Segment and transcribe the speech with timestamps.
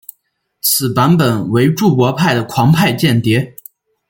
[0.61, 3.53] 此版本为注博派的狂派间谍。